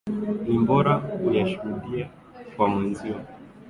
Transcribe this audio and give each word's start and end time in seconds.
Ni 0.49 0.57
bora 0.67 0.95
uyashuhudie 1.27 2.03
kwa 2.53 2.65
mwenzio. 2.71 3.15